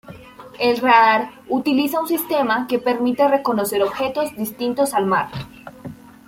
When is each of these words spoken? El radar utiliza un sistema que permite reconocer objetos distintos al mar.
El 0.59 0.77
radar 0.77 1.29
utiliza 1.47 1.99
un 2.01 2.07
sistema 2.07 2.65
que 2.65 2.79
permite 2.79 3.27
reconocer 3.27 3.83
objetos 3.83 4.35
distintos 4.35 4.95
al 4.95 5.05
mar. 5.05 5.29